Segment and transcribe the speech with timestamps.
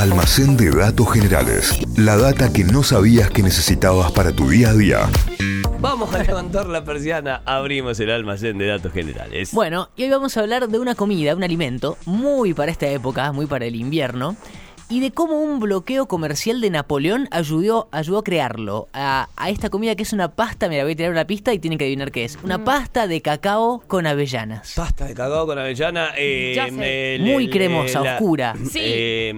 [0.00, 1.78] Almacén de datos generales.
[1.98, 5.00] La data que no sabías que necesitabas para tu día a día.
[5.78, 9.52] Vamos a levantar la persiana, abrimos el almacén de datos generales.
[9.52, 13.30] Bueno, y hoy vamos a hablar de una comida, un alimento, muy para esta época,
[13.32, 14.36] muy para el invierno,
[14.90, 18.88] y de cómo un bloqueo comercial de Napoleón ayudó, ayudó a crearlo.
[18.92, 21.58] A, a esta comida que es una pasta, mira, voy a tirar una pista y
[21.58, 22.36] tienen que adivinar qué es.
[22.42, 24.72] Una pasta de cacao con avellanas.
[24.74, 26.10] Pasta de cacao con avellana.
[26.18, 27.14] eh, Ya sé.
[27.14, 28.54] el- Muy el- cremosa, la- oscura.
[28.70, 28.80] Sí.
[28.82, 29.30] eh,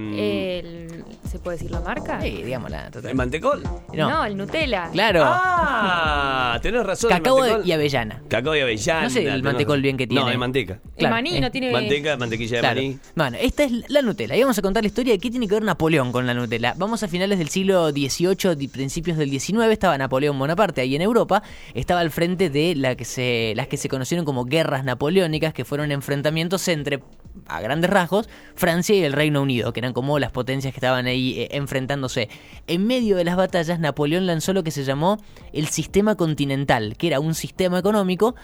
[0.64, 2.20] El- ¿Se puede decir la marca?
[2.20, 2.90] Sí, digámosla.
[3.08, 3.62] ¿El mantecol?
[3.94, 4.10] No.
[4.10, 4.90] No, el Nutella.
[4.92, 5.22] Claro.
[5.24, 7.10] Ah, tenés razón.
[7.10, 7.66] el cacao mantecol.
[7.66, 8.22] y avellana.
[8.28, 9.02] Cacao y avellana.
[9.04, 9.82] No sé el tenés mantecol razón.
[9.82, 10.22] bien que tiene.
[10.24, 10.74] No, es manteca.
[10.74, 11.72] El Claro, maní eh, no tiene.
[11.72, 12.76] Manteca, mantequilla de Claro.
[12.82, 12.98] maní.
[13.16, 14.36] Bueno, esta es la Nutella.
[14.36, 16.74] Y vamos a contar la historia de qué tiene que ver Napoleón con la Nutella.
[16.76, 19.72] Vamos a finales del siglo XVIII, di- principios del XIX.
[19.72, 21.42] Estaba Napoleón Bonaparte ahí en Europa.
[21.72, 25.64] Estaba al frente de la que se, las que se conocieron como guerras napoleónicas, que
[25.64, 27.02] fueron enfrentamientos entre,
[27.46, 31.06] a grandes rasgos, Francia y el Reino Unido, que eran como las potencias que estaban
[31.06, 32.28] ahí eh, enfrentándose.
[32.66, 35.18] En medio de las batallas, Napoleón lanzó lo que se llamó
[35.52, 38.34] el sistema continental, que era un sistema económico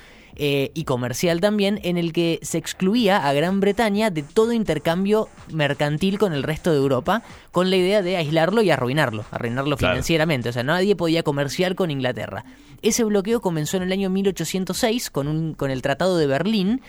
[0.40, 5.28] eh, y comercial también, en el que se excluía a Gran Bretaña de todo intercambio
[5.52, 9.94] mercantil con el resto de Europa, con la idea de aislarlo y arruinarlo, arruinarlo Claro.
[9.94, 10.48] financieramente.
[10.48, 12.44] O sea, nadie podía comerciar con Inglaterra.
[12.82, 16.80] Ese bloqueo comenzó en el año 1806 con, un, con el Tratado de Berlín.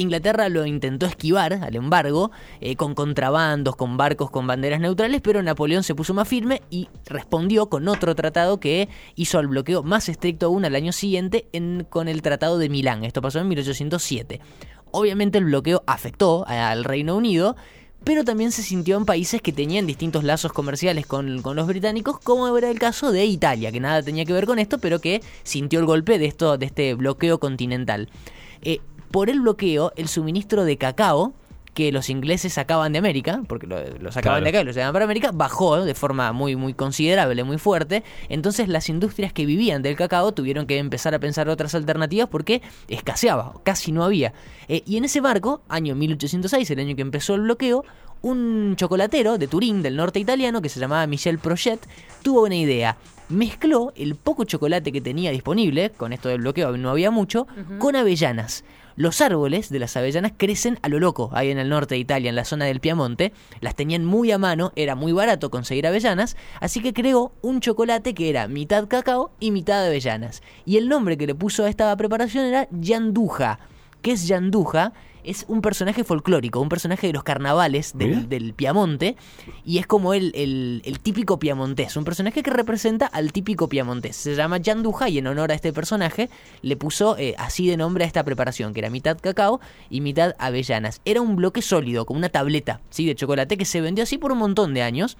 [0.00, 5.42] Inglaterra lo intentó esquivar al embargo, eh, con contrabandos, con barcos con banderas neutrales, pero
[5.42, 10.08] Napoleón se puso más firme y respondió con otro tratado que hizo el bloqueo más
[10.08, 13.04] estricto aún al año siguiente en- con el Tratado de Milán.
[13.04, 14.40] Esto pasó en 1807.
[14.90, 17.56] Obviamente el bloqueo afectó al Reino Unido,
[18.04, 22.18] pero también se sintió en países que tenían distintos lazos comerciales con, con los británicos,
[22.20, 25.20] como era el caso de Italia, que nada tenía que ver con esto, pero que
[25.42, 28.08] sintió el golpe de, esto, de este bloqueo continental.
[28.62, 28.78] Eh,
[29.10, 31.32] por el bloqueo, el suministro de cacao
[31.74, 34.42] que los ingleses sacaban de América, porque lo, lo sacaban Claro.
[34.44, 38.02] de acá y lo llevaban para América, bajó de forma muy, muy considerable, muy fuerte.
[38.28, 42.62] Entonces las industrias que vivían del cacao tuvieron que empezar a pensar otras alternativas porque
[42.88, 44.32] escaseaba, casi no había.
[44.66, 47.84] Eh, y en ese marco, año 1806, el año que empezó el bloqueo,
[48.22, 51.78] un chocolatero de Turín, del norte italiano, que se llamaba Michel Prochet,
[52.24, 52.96] tuvo una idea.
[53.28, 57.46] Mezcló el poco chocolate que tenía disponible, con esto del bloqueo no había mucho,
[57.78, 58.64] con avellanas.
[58.98, 62.30] Los árboles de las avellanas crecen a lo loco, ahí en el norte de Italia,
[62.30, 63.32] en la zona del Piamonte.
[63.60, 68.12] Las tenían muy a mano, era muy barato conseguir avellanas, así que creó un chocolate
[68.12, 70.42] que era mitad cacao y mitad avellanas.
[70.64, 73.60] Y el nombre que le puso a esta preparación era Yanduja.
[74.02, 74.92] ¿Qué es Yanduja?
[75.28, 79.14] Es un personaje folclórico, un personaje de los carnavales del, del Piamonte,
[79.62, 84.16] y es como el, el- el típico piamontés, un personaje que representa al típico piamontés.
[84.16, 86.30] Se llama Yanduja y en honor a este personaje
[86.62, 90.34] le puso eh, así de nombre a esta preparación, que era mitad cacao y mitad
[90.38, 91.02] avellanas.
[91.04, 93.04] Era un bloque sólido, como una tableta ¿sí?
[93.04, 95.18] de chocolate que se vendió así por un montón de años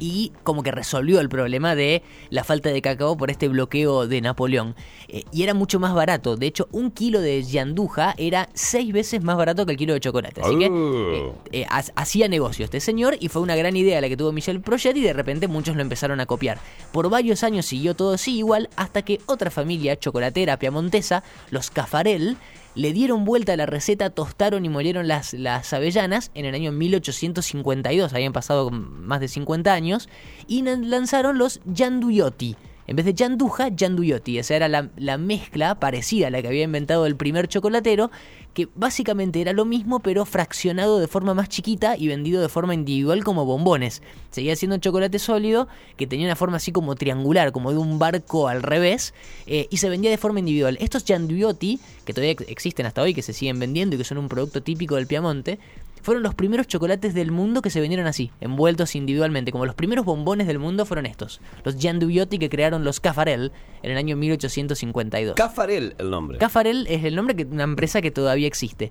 [0.00, 4.20] y como que resolvió el problema de la falta de cacao por este bloqueo de
[4.20, 4.74] Napoleón.
[5.08, 6.36] Eh, y era mucho más barato.
[6.36, 10.00] De hecho, un kilo de yanduja era seis veces más barato que el kilo de
[10.00, 10.40] chocolate.
[10.40, 11.34] Así que eh, Oh.
[11.52, 14.60] eh, ha- hacía negocio este señor y fue una gran idea la que tuvo Michel
[14.60, 16.58] Projet y de repente muchos lo empezaron a copiar.
[16.92, 22.38] Por varios años siguió todo así igual hasta que otra familia chocolatera piamontesa, los Cafarel,
[22.74, 26.72] le dieron vuelta a la receta, tostaron y molieron las, las avellanas en el año
[26.72, 30.08] 1852, habían pasado más de 50 años,
[30.46, 32.56] y lanzaron los Yanduyotti.
[32.90, 34.38] En vez de Yanduja, Yanduyotti.
[34.40, 38.10] Esa era la, la mezcla parecida a la que había inventado el primer chocolatero,
[38.52, 42.74] que básicamente era lo mismo, pero fraccionado de forma más chiquita y vendido de forma
[42.74, 44.02] individual como bombones.
[44.32, 48.48] Seguía siendo chocolate sólido, que tenía una forma así como triangular, como de un barco
[48.48, 49.14] al revés,
[49.46, 50.76] eh, y se vendía de forma individual.
[50.80, 54.18] Estos Yanduyotti, que todavía ex- existen hasta hoy, que se siguen vendiendo y que son
[54.18, 55.60] un producto típico del Piamonte,
[56.02, 59.52] fueron los primeros chocolates del mundo que se vendieron así, envueltos individualmente.
[59.52, 63.52] Como los primeros bombones del mundo fueron estos, los Yanduyotti que crearon los Cafarel
[63.82, 65.34] en el año 1852.
[65.34, 66.38] Cafarel el nombre.
[66.38, 68.90] Cafarel es el nombre de una empresa que todavía existe.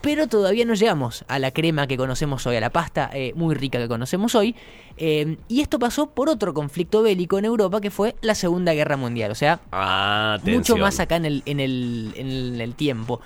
[0.00, 3.54] Pero todavía no llegamos a la crema que conocemos hoy, a la pasta eh, muy
[3.54, 4.56] rica que conocemos hoy.
[4.96, 8.96] Eh, y esto pasó por otro conflicto bélico en Europa que fue la Segunda Guerra
[8.96, 9.30] Mundial.
[9.30, 13.20] O sea, Ah, mucho más acá en el, en el, en el tiempo.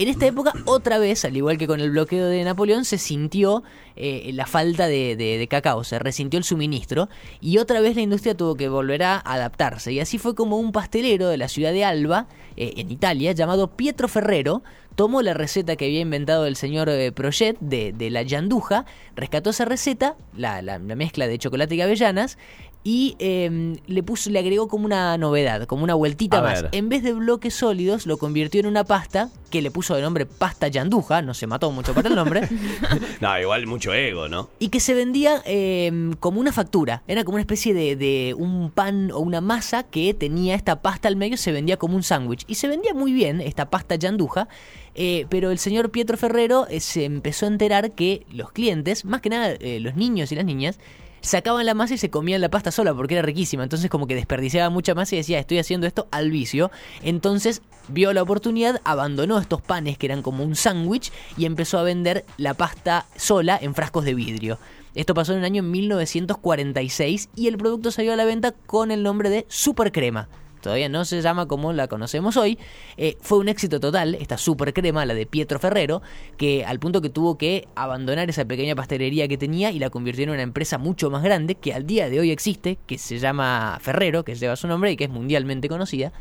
[0.00, 3.62] En esta época, otra vez, al igual que con el bloqueo de Napoleón, se sintió
[3.96, 7.10] eh, la falta de, de- de cacao, se resintió el suministro
[7.42, 9.92] y otra vez la industria tuvo que volver a adaptarse.
[9.92, 13.68] Y así fue como un pastelero de la ciudad de Alba, eh, en Italia, llamado
[13.76, 14.62] Pietro Ferrero,
[14.94, 18.86] tomó la receta que había inventado el señor eh, Projet de, de la yanduja,
[19.16, 22.38] rescató esa receta, la, la- la mezcla de chocolate y avellanas,
[22.82, 26.62] y eh, le puso, le agregó como una novedad, como una vueltita A más.
[26.62, 26.70] ver.
[26.72, 30.26] En vez de bloques sólidos, lo convirtió en una pasta que le puso de nombre
[30.26, 32.48] pasta yanduja, no se mató mucho para el nombre,
[33.20, 34.48] No, igual mucho ego, ¿no?
[34.58, 37.02] y que se vendía eh, como una factura.
[37.06, 41.08] Era como una especie de, de un pan o una masa que tenía esta pasta
[41.08, 42.44] al medio, se vendía como un sándwich.
[42.46, 44.48] Y se vendía muy bien esta pasta yanduja,
[44.94, 49.20] eh, pero el señor Pietro Ferrero eh, se empezó a enterar que los clientes, más
[49.20, 50.78] que nada eh, los niños y las niñas,
[51.20, 53.62] sacaban la masa y se comían la pasta sola porque era riquísima.
[53.62, 56.70] Entonces como que desperdiciaba mucha masa y decía, estoy haciendo esto al vicio.
[57.02, 61.82] Entonces vio la oportunidad, abandonó estos panes que eran como un sándwich y empezó a
[61.82, 64.58] vender la pasta sola en frascos de vidrio.
[64.94, 69.02] Esto pasó en el año 1946 y el producto salió a la venta con el
[69.02, 70.28] nombre de Super Crema.
[70.60, 72.58] Todavía no se llama como la conocemos hoy.
[72.96, 76.02] Eh, fue un éxito total esta super crema, la de Pietro Ferrero,
[76.36, 80.24] que al punto que tuvo que abandonar esa pequeña pastelería que tenía y la convirtió
[80.24, 83.78] en una empresa mucho más grande que al día de hoy existe, que se llama
[83.80, 86.12] Ferrero, que lleva su nombre y que es mundialmente conocida.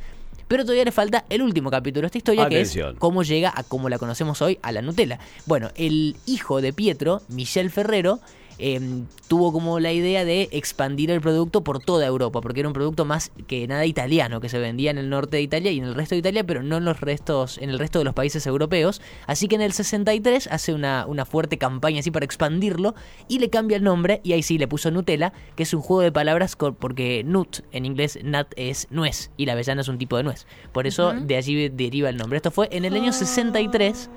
[0.47, 3.63] Pero todavía le falta el último capítulo de esta historia, que es cómo llega a
[3.63, 5.19] como la conocemos hoy a la Nutella.
[5.45, 8.19] Bueno, el hijo de Pietro, Michel Ferrero,
[8.59, 8.79] eh,
[9.27, 13.05] tuvo como la idea de expandir el producto por toda Europa, porque era un producto
[13.05, 15.95] más que nada italiano, que se vendía en el norte de Italia y en el
[15.95, 19.01] resto de Italia, pero no en los restos, en el resto de los países europeos.
[19.27, 22.95] Así que en el 63 hace una, una fuerte campaña así para expandirlo
[23.27, 26.01] y le cambia el nombre y ahí sí le puso Nutella, que es un juego
[26.01, 30.17] de palabras porque nut en inglés nut es nuez y la avellana es un tipo
[30.17, 30.45] de nuez.
[30.71, 32.37] Por eso de allí deriva el nombre.
[32.37, 34.09] Esto fue en el año 63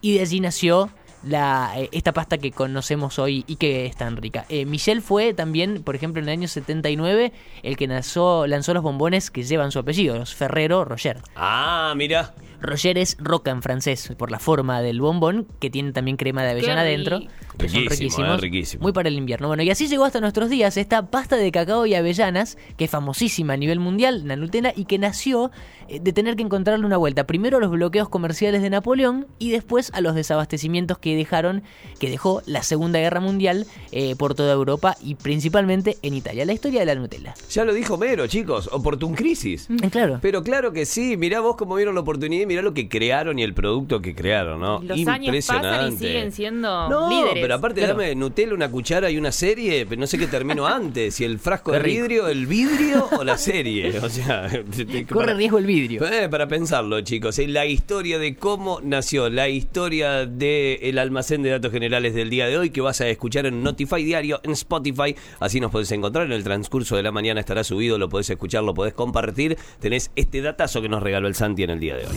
[0.00, 0.90] y de allí nació
[1.22, 4.46] la, eh, esta pasta que conocemos hoy y que es tan rica.
[4.48, 7.32] Eh, Michel fue también, por ejemplo, en el año 79
[7.62, 11.18] el que lanzó, lanzó los bombones que llevan su apellido, los Ferrero Roger.
[11.36, 12.34] Ah, mira.
[12.60, 16.50] Roger es roca en francés, por la forma del bombón, que tiene también crema de
[16.50, 17.20] avellana adentro.
[17.58, 18.38] que son Riquísimo, riquísimos.
[18.38, 18.82] eh, riquísimo.
[18.82, 19.48] Muy para el invierno.
[19.48, 22.90] Bueno, y así llegó hasta nuestros días esta pasta de cacao y avellanas, que es
[22.90, 25.50] famosísima a nivel mundial, la Nutella, y que nació
[25.88, 27.26] eh, de tener que encontrarle una vuelta.
[27.26, 31.62] Primero a los bloqueos comerciales de Napoleón y después a los desabastecimientos que dejaron,
[31.98, 36.44] que dejó la Segunda Guerra Mundial eh, por toda Europa y principalmente en Italia.
[36.44, 37.34] La historia de la Nutella.
[37.50, 38.68] Ya lo dijo Mero, chicos.
[38.72, 39.68] Oportun crisis.
[39.82, 40.18] Eh, claro.
[40.22, 43.38] Pero claro que sí, mirá vos cómo vieron la oportunidad y mirá lo que crearon
[43.38, 44.80] y el producto que crearon, ¿no?
[44.82, 47.42] Los años pasan y siguen siendo no, líderes.
[47.42, 47.94] pero aparte Claro.
[47.94, 51.38] dame Nutella, una cuchara y una serie, pero no sé qué termino antes, si el
[51.38, 53.98] frasco de vidrio, el vidrio o la serie.
[54.00, 54.48] O sea,
[55.08, 56.04] Corre para- riesgo el vidrio.
[56.06, 61.50] Eh, para pensarlo, chicos, eh, la historia de cómo nació, la historia del almacén de
[61.50, 65.14] datos generales del día de hoy que vas a escuchar en Notify Diario, en Spotify,
[65.38, 68.62] así nos podés encontrar en el transcurso de la mañana estará subido, lo podés escuchar,
[68.64, 72.06] lo podés compartir, tenés este datazo que nos regaló el Santi en el día de
[72.06, 72.16] hoy.